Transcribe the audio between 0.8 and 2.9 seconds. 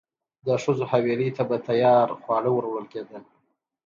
حویلۍ ته به تیار خواړه وروړل